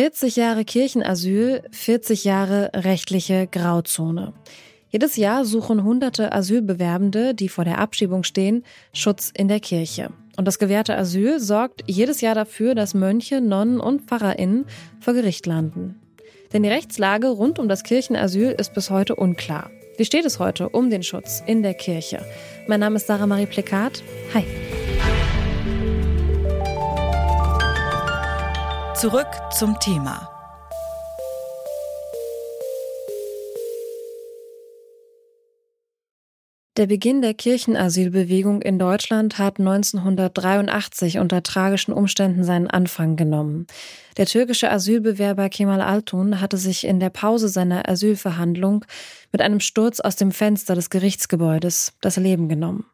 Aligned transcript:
40 0.00 0.36
Jahre 0.36 0.64
Kirchenasyl, 0.64 1.60
40 1.72 2.24
Jahre 2.24 2.70
rechtliche 2.72 3.46
Grauzone. 3.46 4.32
Jedes 4.88 5.16
Jahr 5.16 5.44
suchen 5.44 5.84
hunderte 5.84 6.32
Asylbewerbende, 6.32 7.34
die 7.34 7.50
vor 7.50 7.66
der 7.66 7.76
Abschiebung 7.76 8.24
stehen, 8.24 8.64
Schutz 8.94 9.30
in 9.36 9.46
der 9.46 9.60
Kirche. 9.60 10.08
Und 10.38 10.46
das 10.46 10.58
gewährte 10.58 10.96
Asyl 10.96 11.38
sorgt 11.38 11.82
jedes 11.86 12.22
Jahr 12.22 12.34
dafür, 12.34 12.74
dass 12.74 12.94
Mönche, 12.94 13.42
Nonnen 13.42 13.78
und 13.78 14.08
PfarrerInnen 14.08 14.64
vor 15.00 15.12
Gericht 15.12 15.44
landen. 15.44 16.00
Denn 16.54 16.62
die 16.62 16.70
Rechtslage 16.70 17.28
rund 17.28 17.58
um 17.58 17.68
das 17.68 17.82
Kirchenasyl 17.82 18.54
ist 18.58 18.72
bis 18.72 18.88
heute 18.88 19.16
unklar. 19.16 19.70
Wie 19.98 20.06
steht 20.06 20.24
es 20.24 20.38
heute 20.38 20.70
um 20.70 20.88
den 20.88 21.02
Schutz 21.02 21.42
in 21.44 21.62
der 21.62 21.74
Kirche? 21.74 22.24
Mein 22.66 22.80
Name 22.80 22.96
ist 22.96 23.06
Sarah 23.06 23.26
Marie 23.26 23.44
Plekat. 23.44 24.02
Hi. 24.32 24.46
Zurück 29.00 29.28
zum 29.50 29.80
Thema. 29.80 30.28
Der 36.76 36.86
Beginn 36.86 37.22
der 37.22 37.32
Kirchenasylbewegung 37.32 38.60
in 38.60 38.78
Deutschland 38.78 39.38
hat 39.38 39.58
1983 39.58 41.16
unter 41.16 41.42
tragischen 41.42 41.94
Umständen 41.94 42.44
seinen 42.44 42.66
Anfang 42.66 43.16
genommen. 43.16 43.66
Der 44.18 44.26
türkische 44.26 44.70
Asylbewerber 44.70 45.48
Kemal 45.48 45.80
Altun 45.80 46.42
hatte 46.42 46.58
sich 46.58 46.86
in 46.86 47.00
der 47.00 47.08
Pause 47.08 47.48
seiner 47.48 47.88
Asylverhandlung 47.88 48.84
mit 49.32 49.40
einem 49.40 49.60
Sturz 49.60 50.00
aus 50.00 50.16
dem 50.16 50.30
Fenster 50.30 50.74
des 50.74 50.90
Gerichtsgebäudes 50.90 51.94
das 52.02 52.18
Leben 52.18 52.50
genommen. 52.50 52.84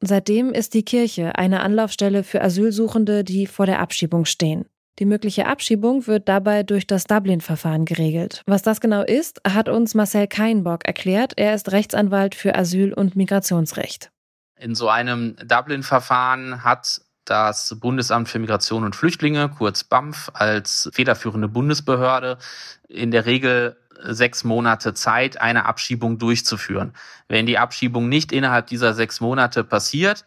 Seitdem 0.00 0.52
ist 0.52 0.74
die 0.74 0.84
Kirche 0.84 1.34
eine 1.34 1.58
Anlaufstelle 1.58 2.22
für 2.22 2.40
Asylsuchende, 2.40 3.24
die 3.24 3.48
vor 3.48 3.66
der 3.66 3.80
Abschiebung 3.80 4.26
stehen. 4.26 4.66
Die 4.98 5.04
mögliche 5.04 5.46
Abschiebung 5.46 6.06
wird 6.06 6.26
dabei 6.28 6.62
durch 6.62 6.86
das 6.86 7.04
Dublin-Verfahren 7.04 7.84
geregelt. 7.84 8.42
Was 8.46 8.62
das 8.62 8.80
genau 8.80 9.02
ist, 9.02 9.40
hat 9.46 9.68
uns 9.68 9.94
Marcel 9.94 10.26
Keinbock 10.26 10.86
erklärt. 10.86 11.34
Er 11.36 11.54
ist 11.54 11.70
Rechtsanwalt 11.72 12.34
für 12.34 12.54
Asyl- 12.54 12.94
und 12.94 13.14
Migrationsrecht. 13.14 14.10
In 14.58 14.74
so 14.74 14.88
einem 14.88 15.36
Dublin-Verfahren 15.46 16.64
hat 16.64 17.02
das 17.26 17.76
Bundesamt 17.78 18.28
für 18.28 18.38
Migration 18.38 18.84
und 18.84 18.96
Flüchtlinge, 18.96 19.50
kurz 19.50 19.84
BAMF, 19.84 20.30
als 20.32 20.88
federführende 20.92 21.48
Bundesbehörde 21.48 22.38
in 22.88 23.10
der 23.10 23.26
Regel 23.26 23.76
sechs 24.02 24.44
Monate 24.44 24.94
Zeit, 24.94 25.40
eine 25.40 25.66
Abschiebung 25.66 26.18
durchzuführen. 26.18 26.94
Wenn 27.28 27.46
die 27.46 27.58
Abschiebung 27.58 28.08
nicht 28.08 28.32
innerhalb 28.32 28.68
dieser 28.68 28.94
sechs 28.94 29.20
Monate 29.20 29.64
passiert, 29.64 30.24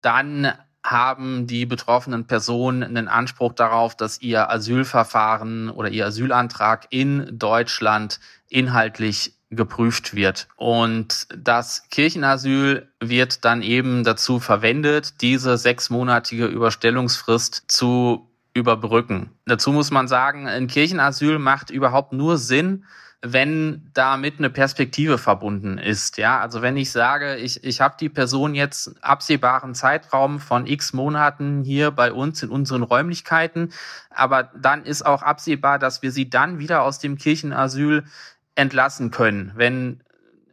dann 0.00 0.52
haben 0.86 1.46
die 1.46 1.66
betroffenen 1.66 2.26
Personen 2.26 2.82
einen 2.82 3.08
Anspruch 3.08 3.52
darauf, 3.52 3.96
dass 3.96 4.22
ihr 4.22 4.50
Asylverfahren 4.50 5.68
oder 5.68 5.90
ihr 5.90 6.06
Asylantrag 6.06 6.86
in 6.90 7.38
Deutschland 7.38 8.20
inhaltlich 8.48 9.34
geprüft 9.50 10.14
wird. 10.14 10.48
Und 10.56 11.28
das 11.36 11.88
Kirchenasyl 11.90 12.88
wird 13.00 13.44
dann 13.44 13.62
eben 13.62 14.04
dazu 14.04 14.38
verwendet, 14.40 15.20
diese 15.20 15.56
sechsmonatige 15.58 16.46
Überstellungsfrist 16.46 17.64
zu 17.68 18.28
überbrücken. 18.54 19.30
Dazu 19.44 19.72
muss 19.72 19.90
man 19.90 20.08
sagen, 20.08 20.48
ein 20.48 20.66
Kirchenasyl 20.66 21.38
macht 21.38 21.70
überhaupt 21.70 22.12
nur 22.12 22.38
Sinn, 22.38 22.84
wenn 23.32 23.90
damit 23.94 24.38
eine 24.38 24.50
Perspektive 24.50 25.18
verbunden 25.18 25.78
ist. 25.78 26.18
Ja, 26.18 26.40
also 26.40 26.62
wenn 26.62 26.76
ich 26.76 26.90
sage, 26.90 27.36
ich, 27.36 27.62
ich 27.64 27.80
habe 27.80 27.96
die 27.98 28.08
Person 28.08 28.54
jetzt 28.54 28.94
absehbaren 29.02 29.74
Zeitraum 29.74 30.40
von 30.40 30.66
x 30.66 30.92
Monaten 30.92 31.62
hier 31.62 31.90
bei 31.90 32.12
uns 32.12 32.42
in 32.42 32.50
unseren 32.50 32.82
Räumlichkeiten, 32.82 33.72
aber 34.10 34.44
dann 34.60 34.84
ist 34.84 35.04
auch 35.04 35.22
absehbar, 35.22 35.78
dass 35.78 36.02
wir 36.02 36.10
sie 36.10 36.30
dann 36.30 36.58
wieder 36.58 36.82
aus 36.82 36.98
dem 36.98 37.16
Kirchenasyl 37.16 38.04
entlassen 38.54 39.10
können. 39.10 39.52
Wenn 39.54 40.02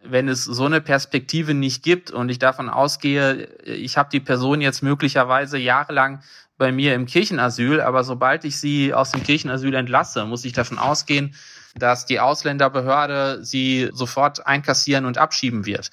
wenn 0.06 0.28
es 0.28 0.44
so 0.44 0.66
eine 0.66 0.82
Perspektive 0.82 1.54
nicht 1.54 1.82
gibt 1.82 2.12
und 2.12 2.28
ich 2.28 2.38
davon 2.38 2.70
ausgehe, 2.70 3.48
ich 3.64 3.98
habe 3.98 4.10
die 4.12 4.20
Person 4.20 4.60
jetzt 4.60 4.84
möglicherweise 4.84 5.58
jahrelang 5.58 6.22
bei 6.58 6.72
mir 6.72 6.94
im 6.94 7.06
Kirchenasyl, 7.06 7.82
aber 7.82 8.04
sobald 8.04 8.46
ich 8.46 8.58
sie 8.58 8.94
aus 8.94 9.12
dem 9.12 9.24
Kirchenasyl 9.24 9.74
entlasse, 9.74 10.26
muss 10.26 10.46
ich 10.46 10.54
davon 10.54 10.78
ausgehen, 10.78 11.34
dass 11.76 12.06
die 12.06 12.20
Ausländerbehörde 12.20 13.44
sie 13.44 13.90
sofort 13.94 14.46
einkassieren 14.46 15.06
und 15.06 15.18
abschieben 15.18 15.66
wird, 15.66 15.90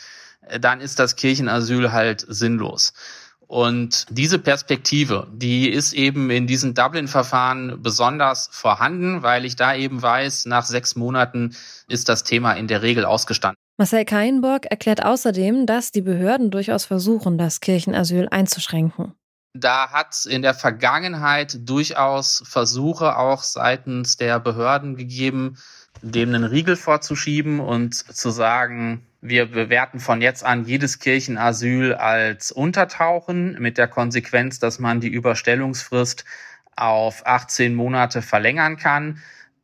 dann 0.60 0.80
ist 0.80 0.98
das 0.98 1.16
Kirchenasyl 1.16 1.92
halt 1.92 2.24
sinnlos. 2.28 2.92
Und 3.46 4.06
diese 4.10 4.38
Perspektive, 4.38 5.26
die 5.32 5.68
ist 5.68 5.92
eben 5.92 6.30
in 6.30 6.46
diesen 6.46 6.74
Dublin-Verfahren 6.74 7.82
besonders 7.82 8.48
vorhanden, 8.52 9.24
weil 9.24 9.44
ich 9.44 9.56
da 9.56 9.74
eben 9.74 10.00
weiß, 10.00 10.46
nach 10.46 10.64
sechs 10.64 10.94
Monaten 10.94 11.56
ist 11.88 12.08
das 12.08 12.22
Thema 12.22 12.52
in 12.52 12.68
der 12.68 12.82
Regel 12.82 13.04
ausgestanden. 13.04 13.56
Marcel 13.76 14.04
Keinborg 14.04 14.66
erklärt 14.66 15.04
außerdem, 15.04 15.66
dass 15.66 15.90
die 15.90 16.02
Behörden 16.02 16.52
durchaus 16.52 16.84
versuchen, 16.84 17.38
das 17.38 17.60
Kirchenasyl 17.60 18.28
einzuschränken. 18.30 19.14
Da 19.52 19.90
hat 19.90 20.12
es 20.12 20.26
in 20.26 20.42
der 20.42 20.54
Vergangenheit 20.54 21.68
durchaus 21.68 22.42
Versuche 22.46 23.16
auch 23.16 23.42
seitens 23.42 24.16
der 24.16 24.38
Behörden 24.38 24.96
gegeben, 24.96 25.58
dem 26.02 26.28
einen 26.28 26.44
Riegel 26.44 26.76
vorzuschieben 26.76 27.58
und 27.58 27.94
zu 27.94 28.30
sagen, 28.30 29.04
wir 29.20 29.50
bewerten 29.50 29.98
von 29.98 30.22
jetzt 30.22 30.44
an 30.44 30.64
jedes 30.64 31.00
Kirchenasyl 31.00 31.94
als 31.94 32.52
Untertauchen 32.52 33.60
mit 33.60 33.76
der 33.76 33.88
Konsequenz, 33.88 34.60
dass 34.60 34.78
man 34.78 35.00
die 35.00 35.08
Überstellungsfrist 35.08 36.24
auf 36.76 37.26
18 37.26 37.74
Monate 37.74 38.22
verlängern 38.22 38.76
kann. 38.76 39.20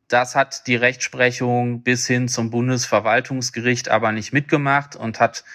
Das 0.09 0.35
hat 0.35 0.67
die 0.67 0.75
Rechtsprechung 0.75 1.81
bis 1.81 2.05
hin 2.05 2.27
zum 2.27 2.49
Bundesverwaltungsgericht 2.49 3.89
aber 3.89 4.11
nicht 4.11 4.33
mitgemacht 4.33 4.97
und 4.97 5.21
hat 5.21 5.45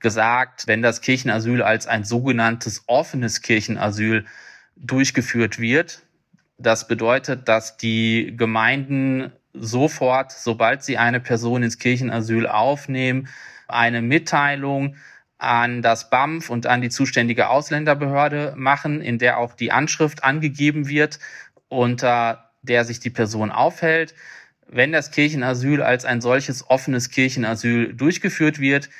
gesagt, 0.00 0.66
wenn 0.66 0.82
das 0.82 1.00
Kirchenasyl 1.00 1.62
als 1.62 1.86
ein 1.86 2.04
sogenanntes 2.04 2.84
offenes 2.86 3.42
Kirchenasyl 3.42 4.24
durchgeführt 4.76 5.58
wird, 5.58 6.02
das 6.58 6.88
bedeutet, 6.88 7.48
dass 7.48 7.76
die 7.76 8.34
Gemeinden 8.36 9.32
sofort, 9.52 10.32
sobald 10.32 10.82
sie 10.82 10.98
eine 10.98 11.20
Person 11.20 11.62
ins 11.62 11.78
Kirchenasyl 11.78 12.46
aufnehmen, 12.46 13.28
eine 13.68 14.02
Mitteilung 14.02 14.96
an 15.38 15.82
das 15.82 16.10
BAMF 16.10 16.50
und 16.50 16.66
an 16.66 16.80
die 16.80 16.88
zuständige 16.88 17.48
Ausländerbehörde 17.48 18.54
machen, 18.56 19.00
in 19.00 19.18
der 19.18 19.38
auch 19.38 19.54
die 19.54 19.70
Anschrift 19.70 20.24
angegeben 20.24 20.88
wird, 20.88 21.20
unter 21.68 22.50
der 22.62 22.84
sich 22.84 22.98
die 22.98 23.10
Person 23.10 23.52
aufhält. 23.52 24.14
Wenn 24.66 24.90
das 24.90 25.12
Kirchenasyl 25.12 25.80
als 25.80 26.04
ein 26.04 26.20
solches 26.20 26.68
offenes 26.68 27.10
Kirchenasyl 27.10 27.94
durchgeführt 27.94 28.58
wird, 28.58 28.90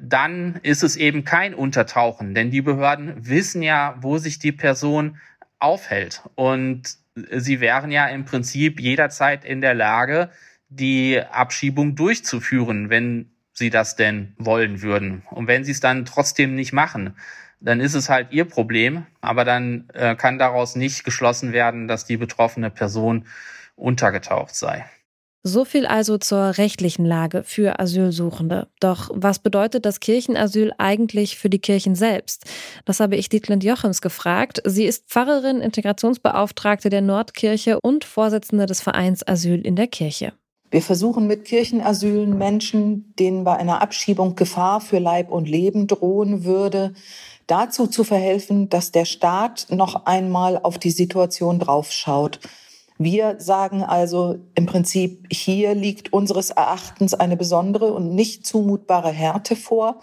dann 0.00 0.60
ist 0.62 0.82
es 0.82 0.96
eben 0.96 1.24
kein 1.24 1.54
Untertauchen, 1.54 2.34
denn 2.34 2.50
die 2.50 2.62
Behörden 2.62 3.14
wissen 3.28 3.62
ja, 3.62 3.96
wo 4.00 4.18
sich 4.18 4.38
die 4.38 4.52
Person 4.52 5.18
aufhält. 5.58 6.22
Und 6.34 6.96
sie 7.32 7.60
wären 7.60 7.90
ja 7.90 8.06
im 8.06 8.24
Prinzip 8.24 8.80
jederzeit 8.80 9.44
in 9.44 9.60
der 9.60 9.74
Lage, 9.74 10.30
die 10.68 11.20
Abschiebung 11.30 11.94
durchzuführen, 11.94 12.90
wenn 12.90 13.30
sie 13.52 13.70
das 13.70 13.96
denn 13.96 14.34
wollen 14.38 14.82
würden. 14.82 15.22
Und 15.30 15.46
wenn 15.48 15.64
sie 15.64 15.72
es 15.72 15.80
dann 15.80 16.04
trotzdem 16.04 16.54
nicht 16.54 16.72
machen, 16.72 17.16
dann 17.60 17.80
ist 17.80 17.94
es 17.94 18.08
halt 18.08 18.30
ihr 18.30 18.44
Problem, 18.44 19.06
aber 19.20 19.44
dann 19.44 19.88
äh, 19.94 20.14
kann 20.14 20.38
daraus 20.38 20.76
nicht 20.76 21.04
geschlossen 21.04 21.52
werden, 21.52 21.88
dass 21.88 22.04
die 22.04 22.16
betroffene 22.16 22.70
Person 22.70 23.26
untergetaucht 23.74 24.54
sei. 24.54 24.84
So 25.44 25.64
viel 25.64 25.86
also 25.86 26.18
zur 26.18 26.58
rechtlichen 26.58 27.04
Lage 27.04 27.44
für 27.44 27.78
Asylsuchende. 27.78 28.66
Doch 28.80 29.08
was 29.14 29.38
bedeutet 29.38 29.86
das 29.86 30.00
Kirchenasyl 30.00 30.72
eigentlich 30.78 31.38
für 31.38 31.48
die 31.48 31.60
Kirchen 31.60 31.94
selbst? 31.94 32.44
Das 32.84 32.98
habe 32.98 33.16
ich 33.16 33.28
Dietlind 33.28 33.62
Jochems 33.62 34.02
gefragt. 34.02 34.60
Sie 34.64 34.84
ist 34.84 35.06
Pfarrerin, 35.06 35.60
Integrationsbeauftragte 35.60 36.90
der 36.90 37.02
Nordkirche 37.02 37.78
und 37.80 38.04
Vorsitzende 38.04 38.66
des 38.66 38.80
Vereins 38.80 39.26
Asyl 39.26 39.60
in 39.60 39.76
der 39.76 39.86
Kirche. 39.86 40.32
Wir 40.70 40.82
versuchen 40.82 41.26
mit 41.26 41.44
Kirchenasylen 41.46 42.36
Menschen, 42.36 43.14
denen 43.18 43.44
bei 43.44 43.56
einer 43.56 43.80
Abschiebung 43.80 44.34
Gefahr 44.34 44.80
für 44.80 44.98
Leib 44.98 45.30
und 45.30 45.48
Leben 45.48 45.86
drohen 45.86 46.44
würde, 46.44 46.92
dazu 47.46 47.86
zu 47.86 48.04
verhelfen, 48.04 48.68
dass 48.68 48.92
der 48.92 49.06
Staat 49.06 49.68
noch 49.70 50.04
einmal 50.04 50.58
auf 50.58 50.78
die 50.78 50.90
Situation 50.90 51.58
draufschaut 51.58 52.40
wir 52.98 53.36
sagen 53.38 53.84
also 53.84 54.36
im 54.56 54.66
Prinzip, 54.66 55.26
hier 55.32 55.74
liegt 55.74 56.12
unseres 56.12 56.50
Erachtens 56.50 57.14
eine 57.14 57.36
besondere 57.36 57.92
und 57.94 58.14
nicht 58.14 58.44
zumutbare 58.44 59.10
Härte 59.10 59.54
vor 59.54 60.00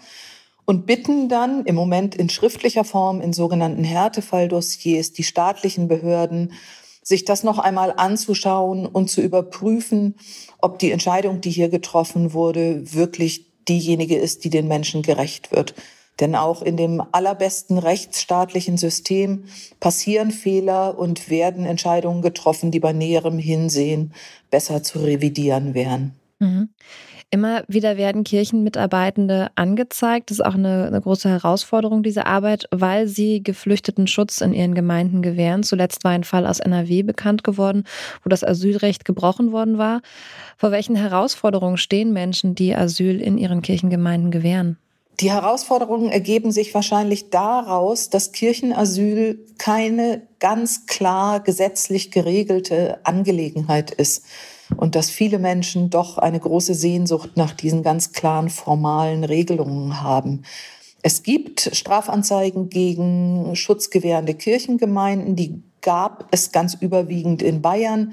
und 0.64 0.86
bitten 0.86 1.28
dann 1.28 1.64
im 1.64 1.74
Moment 1.74 2.14
in 2.14 2.30
schriftlicher 2.30 2.84
Form 2.84 3.20
in 3.20 3.34
sogenannten 3.34 3.84
Härtefalldossiers 3.84 5.12
die 5.12 5.24
staatlichen 5.24 5.88
Behörden, 5.88 6.52
sich 7.02 7.24
das 7.24 7.44
noch 7.44 7.58
einmal 7.58 7.92
anzuschauen 7.96 8.86
und 8.86 9.08
zu 9.10 9.20
überprüfen, 9.20 10.16
ob 10.60 10.78
die 10.78 10.90
Entscheidung, 10.90 11.40
die 11.40 11.50
hier 11.50 11.68
getroffen 11.68 12.32
wurde, 12.32 12.94
wirklich 12.94 13.46
diejenige 13.68 14.16
ist, 14.16 14.44
die 14.44 14.50
den 14.50 14.68
Menschen 14.68 15.02
gerecht 15.02 15.52
wird. 15.52 15.74
Denn 16.20 16.34
auch 16.34 16.62
in 16.62 16.76
dem 16.76 17.02
allerbesten 17.12 17.78
rechtsstaatlichen 17.78 18.78
System 18.78 19.44
passieren 19.80 20.30
Fehler 20.30 20.98
und 20.98 21.28
werden 21.28 21.66
Entscheidungen 21.66 22.22
getroffen, 22.22 22.70
die 22.70 22.80
bei 22.80 22.92
näherem 22.92 23.38
Hinsehen 23.38 24.12
besser 24.50 24.82
zu 24.82 25.00
revidieren 25.00 25.74
wären. 25.74 26.14
Mhm. 26.38 26.70
Immer 27.30 27.64
wieder 27.66 27.96
werden 27.96 28.22
Kirchenmitarbeitende 28.22 29.48
angezeigt. 29.56 30.30
Das 30.30 30.38
ist 30.38 30.44
auch 30.44 30.54
eine, 30.54 30.86
eine, 30.86 31.00
große 31.00 31.28
Herausforderung, 31.28 32.04
diese 32.04 32.24
Arbeit, 32.24 32.68
weil 32.70 33.08
sie 33.08 33.42
Geflüchteten 33.42 34.06
Schutz 34.06 34.40
in 34.40 34.52
ihren 34.52 34.74
Gemeinden 34.74 35.22
gewähren. 35.22 35.64
Zuletzt 35.64 36.04
war 36.04 36.12
ein 36.12 36.22
Fall 36.22 36.46
aus 36.46 36.60
NRW 36.60 37.02
bekannt 37.02 37.42
geworden, 37.42 37.82
wo 38.22 38.28
das 38.28 38.44
Asylrecht 38.44 39.04
gebrochen 39.04 39.50
worden 39.50 39.76
war. 39.76 40.02
Vor 40.56 40.70
welchen 40.70 40.94
Herausforderungen 40.94 41.78
stehen 41.78 42.12
Menschen, 42.12 42.54
die 42.54 42.76
Asyl 42.76 43.20
in 43.20 43.38
ihren 43.38 43.60
Kirchengemeinden 43.60 44.30
gewähren? 44.30 44.78
Die 45.20 45.32
Herausforderungen 45.32 46.10
ergeben 46.10 46.52
sich 46.52 46.74
wahrscheinlich 46.74 47.30
daraus, 47.30 48.10
dass 48.10 48.32
Kirchenasyl 48.32 49.46
keine 49.56 50.22
ganz 50.40 50.84
klar 50.86 51.40
gesetzlich 51.40 52.10
geregelte 52.10 53.00
Angelegenheit 53.04 53.90
ist 53.90 54.24
und 54.76 54.94
dass 54.94 55.08
viele 55.08 55.38
Menschen 55.38 55.88
doch 55.88 56.18
eine 56.18 56.38
große 56.38 56.74
Sehnsucht 56.74 57.30
nach 57.36 57.52
diesen 57.52 57.82
ganz 57.82 58.12
klaren 58.12 58.50
formalen 58.50 59.24
Regelungen 59.24 60.02
haben. 60.02 60.42
Es 61.02 61.22
gibt 61.22 61.70
Strafanzeigen 61.72 62.68
gegen 62.68 63.54
schutzgewährende 63.54 64.34
Kirchengemeinden, 64.34 65.36
die 65.36 65.62
gab 65.80 66.26
es 66.32 66.52
ganz 66.52 66.74
überwiegend 66.74 67.42
in 67.42 67.62
Bayern. 67.62 68.12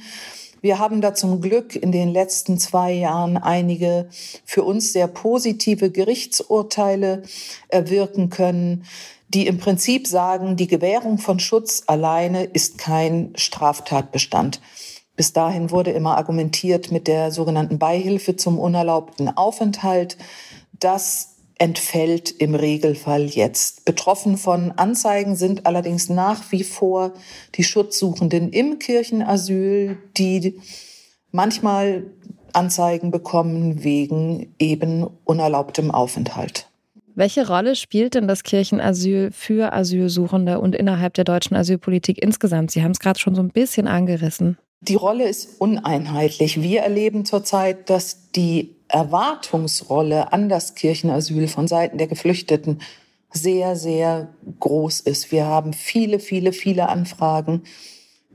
Wir 0.63 0.79
haben 0.79 1.01
da 1.01 1.13
zum 1.13 1.41
Glück 1.41 1.75
in 1.75 1.91
den 1.91 2.07
letzten 2.07 2.57
zwei 2.57 2.93
Jahren 2.93 3.35
einige 3.35 4.07
für 4.45 4.63
uns 4.63 4.93
sehr 4.93 5.07
positive 5.07 5.91
Gerichtsurteile 5.91 7.23
erwirken 7.67 8.29
können, 8.29 8.85
die 9.27 9.45
im 9.45 9.57
Prinzip 9.57 10.07
sagen, 10.07 10.55
die 10.55 10.67
Gewährung 10.67 11.17
von 11.17 11.41
Schutz 11.41 11.83
alleine 11.87 12.45
ist 12.45 12.77
kein 12.77 13.33
Straftatbestand. 13.35 14.61
Bis 15.17 15.33
dahin 15.33 15.69
wurde 15.69 15.91
immer 15.91 16.15
argumentiert 16.15 16.93
mit 16.93 17.09
der 17.09 17.31
sogenannten 17.31 17.77
Beihilfe 17.77 18.37
zum 18.37 18.57
unerlaubten 18.57 19.35
Aufenthalt. 19.35 20.15
Das 20.79 21.32
entfällt 21.63 22.29
im 22.29 22.55
Regelfall 22.55 23.23
jetzt. 23.23 23.85
Betroffen 23.85 24.35
von 24.35 24.73
Anzeigen 24.73 25.37
sind 25.37 25.65
allerdings 25.65 26.09
nach 26.09 26.51
wie 26.51 26.65
vor 26.65 27.13
die 27.55 27.63
Schutzsuchenden 27.63 28.51
im 28.51 28.79
Kirchenasyl, 28.79 29.97
die 30.17 30.59
manchmal 31.31 32.03
Anzeigen 32.51 33.11
bekommen 33.11 33.85
wegen 33.85 34.53
eben 34.59 35.07
unerlaubtem 35.23 35.89
Aufenthalt. 35.89 36.67
Welche 37.15 37.47
Rolle 37.47 37.77
spielt 37.77 38.15
denn 38.15 38.27
das 38.27 38.43
Kirchenasyl 38.43 39.31
für 39.31 39.71
Asylsuchende 39.71 40.59
und 40.59 40.75
innerhalb 40.75 41.13
der 41.13 41.23
deutschen 41.23 41.55
Asylpolitik 41.55 42.21
insgesamt? 42.21 42.71
Sie 42.71 42.83
haben 42.83 42.91
es 42.91 42.99
gerade 42.99 43.21
schon 43.21 43.35
so 43.35 43.41
ein 43.41 43.51
bisschen 43.51 43.87
angerissen. 43.87 44.57
Die 44.81 44.95
Rolle 44.95 45.29
ist 45.29 45.61
uneinheitlich. 45.61 46.61
Wir 46.61 46.81
erleben 46.81 47.23
zurzeit, 47.23 47.89
dass 47.89 48.31
die 48.31 48.75
Erwartungsrolle 48.93 50.31
an 50.31 50.49
das 50.49 50.75
Kirchenasyl 50.75 51.47
von 51.47 51.67
Seiten 51.67 51.97
der 51.97 52.07
Geflüchteten 52.07 52.79
sehr, 53.31 53.75
sehr 53.75 54.29
groß 54.59 54.99
ist. 55.01 55.31
Wir 55.31 55.47
haben 55.47 55.73
viele, 55.73 56.19
viele, 56.19 56.53
viele 56.53 56.87
Anfragen, 56.89 57.63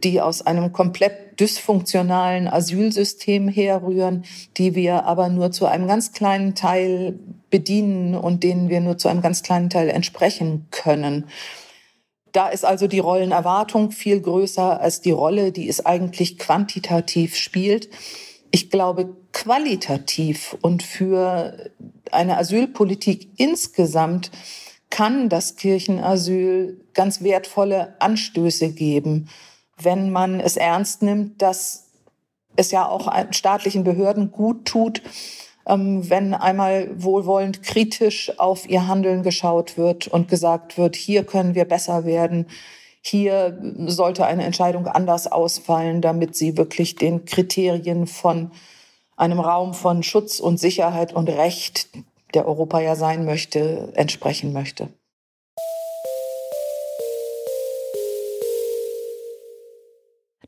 die 0.03 0.21
aus 0.21 0.43
einem 0.43 0.73
komplett 0.73 1.39
dysfunktionalen 1.39 2.49
Asylsystem 2.49 3.49
herrühren, 3.49 4.25
die 4.57 4.75
wir 4.75 5.05
aber 5.05 5.29
nur 5.29 5.53
zu 5.53 5.67
einem 5.67 5.87
ganz 5.87 6.13
kleinen 6.13 6.57
Teil 6.57 7.21
bedienen 7.51 8.17
und 8.17 8.43
denen 8.43 8.69
wir 8.69 8.81
nur 8.81 8.99
zu 8.99 9.07
einem 9.07 9.23
ganz 9.23 9.45
kleinen 9.45 9.71
Teil 9.71 9.89
entsprechen 9.89 10.67
können. 10.73 11.27
Da 12.33 12.49
ist 12.49 12.65
also 12.65 12.89
die 12.89 12.99
Rollenerwartung 12.99 13.93
viel 13.93 14.21
größer 14.21 14.81
als 14.81 15.01
die 15.01 15.13
Rolle, 15.13 15.53
die 15.53 15.69
es 15.69 15.87
eigentlich 15.87 16.39
quantitativ 16.39 17.37
spielt. 17.37 17.89
Ich 18.51 18.71
glaube, 18.71 19.17
qualitativ 19.33 20.57
und 20.63 20.83
für 20.83 21.71
eine 22.11 22.39
Asylpolitik 22.39 23.29
insgesamt 23.37 24.31
kann 24.91 25.29
das 25.29 25.57
Kirchenasyl 25.57 26.81
ganz 26.95 27.23
wertvolle 27.23 27.95
Anstöße 28.01 28.73
geben, 28.73 29.29
wenn 29.77 30.11
man 30.11 30.41
es 30.41 30.57
ernst 30.57 31.03
nimmt, 31.03 31.43
dass 31.43 31.91
es 32.57 32.71
ja 32.71 32.89
auch 32.89 33.13
staatlichen 33.31 33.85
Behörden 33.85 34.33
gut 34.33 34.65
tut, 34.65 35.03
ähm, 35.67 36.09
wenn 36.11 36.35
einmal 36.35 36.91
wohlwollend 36.95 37.63
kritisch 37.63 38.33
auf 38.39 38.69
ihr 38.69 38.89
Handeln 38.89 39.23
geschaut 39.23 39.77
wird 39.77 40.09
und 40.09 40.29
gesagt 40.29 40.79
wird, 40.79 40.97
hier 40.97 41.25
können 41.25 41.55
wir 41.55 41.67
besser 41.67 42.05
werden, 42.05 42.47
hier 43.01 43.59
sollte 43.87 44.27
eine 44.27 44.45
Entscheidung 44.45 44.87
anders 44.87 45.31
ausfallen, 45.31 46.01
damit 46.01 46.37
sie 46.37 46.57
wirklich 46.57 46.97
den 46.97 47.25
Kriterien 47.25 48.07
von 48.07 48.51
einem 49.17 49.41
Raum 49.41 49.75
von 49.75 50.03
Schutz 50.03 50.41
und 50.41 50.59
Sicherheit 50.61 51.13
und 51.13 51.29
Recht, 51.29 51.89
der 52.35 52.47
Europa 52.47 52.81
ja 52.81 52.95
sein 52.95 53.25
möchte, 53.25 53.93
entsprechen 53.95 54.53
möchte. 54.53 54.89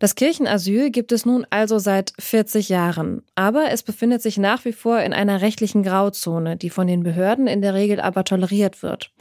Das 0.00 0.14
Kirchenasyl 0.14 0.90
gibt 0.90 1.12
es 1.12 1.26
nun 1.26 1.46
also 1.50 1.78
seit 1.78 2.14
40 2.18 2.70
Jahren. 2.70 3.22
Aber 3.34 3.70
es 3.70 3.82
befindet 3.82 4.22
sich 4.22 4.38
nach 4.38 4.64
wie 4.64 4.72
vor 4.72 5.00
in 5.00 5.12
einer 5.12 5.42
rechtlichen 5.42 5.82
Grauzone, 5.82 6.56
die 6.56 6.70
von 6.70 6.86
den 6.86 7.02
Behörden 7.02 7.46
in 7.46 7.60
der 7.60 7.74
Regel 7.74 8.00
aber 8.00 8.24
toleriert 8.24 8.82
wird. 8.82 9.12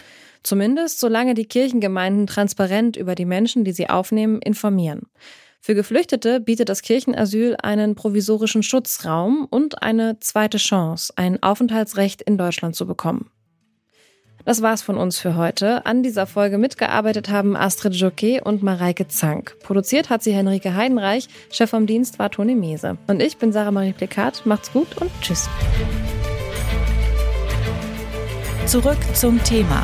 Zumindest 0.43 0.99
solange 0.99 1.33
die 1.33 1.45
Kirchengemeinden 1.45 2.27
transparent 2.27 2.95
über 2.97 3.15
die 3.15 3.25
Menschen, 3.25 3.63
die 3.63 3.71
sie 3.71 3.89
aufnehmen, 3.89 4.41
informieren. 4.41 5.03
Für 5.61 5.75
Geflüchtete 5.75 6.39
bietet 6.39 6.69
das 6.69 6.81
Kirchenasyl 6.81 7.57
einen 7.61 7.95
provisorischen 7.95 8.63
Schutzraum 8.63 9.45
und 9.49 9.83
eine 9.83 10.19
zweite 10.19 10.57
Chance, 10.57 11.13
ein 11.17 11.43
Aufenthaltsrecht 11.43 12.21
in 12.21 12.37
Deutschland 12.37 12.75
zu 12.75 12.87
bekommen. 12.87 13.29
Das 14.45 14.61
war's 14.61 14.81
von 14.81 14.97
uns 14.97 15.19
für 15.19 15.35
heute. 15.35 15.85
An 15.85 16.01
dieser 16.01 16.25
Folge 16.25 16.57
mitgearbeitet 16.57 17.29
haben 17.29 17.57
Astrid 17.57 17.93
Joquet 17.93 18.41
und 18.41 18.63
Mareike 18.63 19.09
Zank. 19.09 19.57
Produziert 19.61 20.09
hat 20.09 20.23
sie 20.23 20.31
Henrike 20.31 20.73
Heidenreich. 20.73 21.27
Chef 21.51 21.69
vom 21.69 21.85
Dienst 21.85 22.19
war 22.19 22.31
Toni 22.31 22.55
Mese. 22.55 22.97
Und 23.07 23.21
ich 23.21 23.37
bin 23.37 23.51
Sarah 23.51 23.71
Marie 23.71 23.93
Plikat. 23.93 24.45
Macht's 24.45 24.71
gut 24.71 24.97
und 24.99 25.11
tschüss. 25.21 25.49
Zurück 28.65 28.97
zum 29.13 29.43
Thema 29.43 29.83